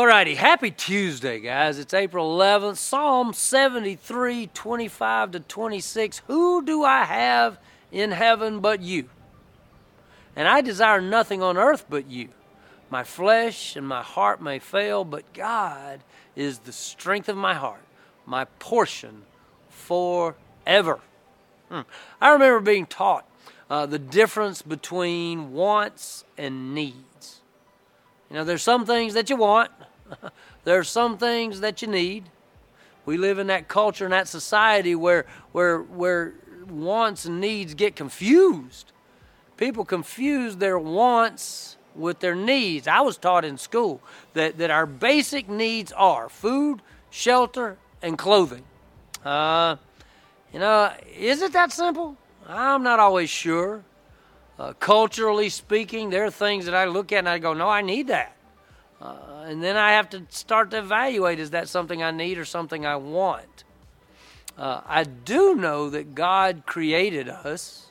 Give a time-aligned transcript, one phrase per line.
[0.00, 1.78] Alrighty, happy Tuesday, guys.
[1.78, 6.22] It's April 11th, Psalm 73, 25 to 26.
[6.26, 7.58] Who do I have
[7.92, 9.10] in heaven but you?
[10.34, 12.30] And I desire nothing on earth but you.
[12.88, 16.00] My flesh and my heart may fail, but God
[16.34, 17.84] is the strength of my heart,
[18.24, 19.24] my portion
[19.68, 21.00] forever.
[21.68, 21.82] Hmm.
[22.22, 23.28] I remember being taught
[23.68, 27.42] uh, the difference between wants and needs.
[28.30, 29.70] You know, there's some things that you want,
[30.64, 32.24] there's some things that you need.
[33.06, 36.34] We live in that culture and that society where, where, where
[36.68, 38.92] wants and needs get confused.
[39.56, 42.86] People confuse their wants with their needs.
[42.86, 44.00] I was taught in school
[44.34, 48.64] that, that our basic needs are food, shelter, and clothing.
[49.24, 49.76] Uh,
[50.52, 52.16] you know, is it that simple?
[52.48, 53.84] I'm not always sure.
[54.58, 57.82] Uh, culturally speaking, there are things that I look at and I go, no, I
[57.82, 58.36] need that.
[59.00, 62.44] Uh, and then I have to start to evaluate is that something I need or
[62.44, 63.64] something I want?
[64.58, 67.86] Uh, I do know that God created us,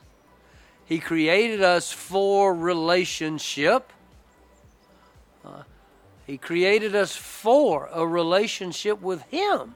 [0.85, 3.91] He created us for relationship.
[5.43, 5.63] Uh,
[6.29, 9.73] he created us for a relationship with Him.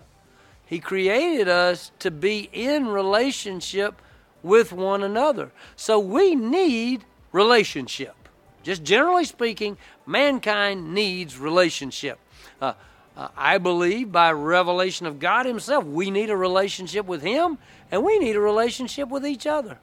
[0.68, 4.00] He created us to be in relationship
[4.44, 5.52] with one another.
[5.76, 8.23] So we need relationship.
[8.64, 12.18] Just generally speaking, mankind needs relationship.
[12.62, 12.74] Uh,
[13.16, 17.58] uh, I believe by revelation of God Himself, we need a relationship with Him
[17.92, 19.78] and we need a relationship with each other.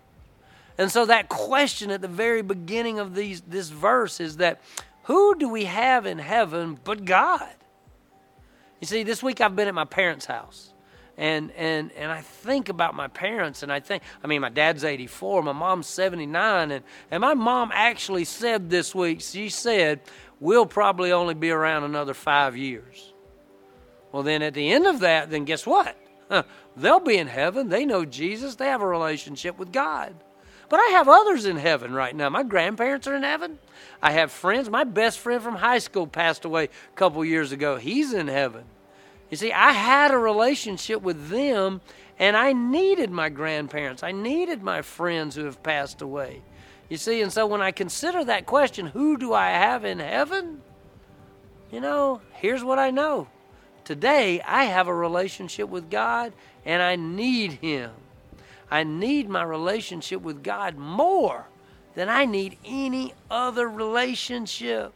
[0.78, 4.60] And so that question at the very beginning of these, this verse is that
[5.04, 7.48] who do we have in heaven but God?
[8.80, 10.72] You see, this week I've been at my parents' house
[11.20, 14.84] and and and I think about my parents, and I think, I mean, my dad's
[14.84, 20.00] 84, my mom's 79, and and my mom actually said this week, she said,
[20.40, 23.12] we'll probably only be around another five years.
[24.12, 25.94] Well, then at the end of that, then guess what?
[26.76, 27.68] They'll be in heaven.
[27.68, 28.54] They know Jesus.
[28.54, 30.14] They have a relationship with God.
[30.70, 32.30] But I have others in heaven right now.
[32.30, 33.58] My grandparents are in heaven.
[34.00, 34.70] I have friends.
[34.70, 37.76] My best friend from high school passed away a couple years ago.
[37.76, 38.64] He's in heaven.
[39.30, 41.80] You see, I had a relationship with them,
[42.18, 44.02] and I needed my grandparents.
[44.02, 46.42] I needed my friends who have passed away.
[46.88, 50.60] You see, and so when I consider that question, who do I have in heaven?
[51.70, 53.28] You know, here's what I know.
[53.84, 56.32] Today, I have a relationship with God,
[56.64, 57.92] and I need Him.
[58.70, 61.46] I need my relationship with God more
[61.94, 64.92] than I need any other relationship.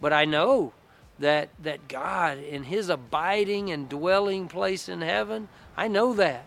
[0.00, 0.72] But I know
[1.18, 6.44] that that God in his abiding and dwelling place in heaven, I know that.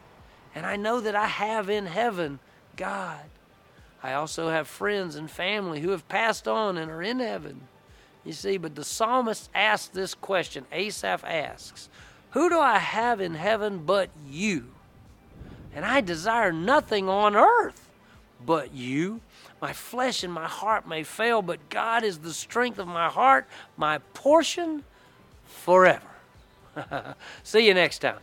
[0.54, 2.40] And I know that I have in heaven
[2.76, 3.24] God.
[4.04, 7.62] I also have friends and family who have passed on and are in heaven.
[8.24, 10.66] You see, but the psalmist asks this question.
[10.72, 11.90] Asaph asks,
[12.31, 14.68] Who do I have in heaven but you?
[15.74, 17.88] And I desire nothing on earth
[18.46, 19.22] but you.
[19.62, 23.47] My flesh and my heart may fail, but God is the strength of my heart,
[23.78, 24.84] my portion
[25.46, 26.02] forever.
[27.44, 28.19] See you next time.